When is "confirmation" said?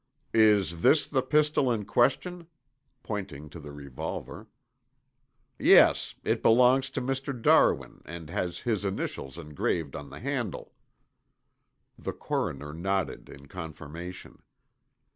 13.47-14.41